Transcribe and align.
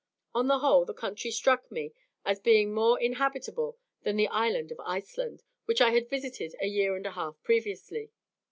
On 0.33 0.47
the 0.47 0.57
whole, 0.57 0.83
the 0.83 0.95
country 0.95 1.29
struck 1.29 1.71
me 1.71 1.93
as 2.25 2.39
being 2.39 2.73
much 2.73 2.73
more 2.79 2.99
inhabitable 2.99 3.77
than 4.01 4.15
the 4.15 4.29
Island 4.29 4.71
of 4.71 4.79
Iceland, 4.79 5.43
which 5.65 5.79
I 5.79 5.91
had 5.91 6.09
visited 6.09 6.55
a 6.59 6.65
year 6.65 6.95
and 6.95 7.05
a 7.05 7.11
half 7.11 7.35
previously. 7.43 8.09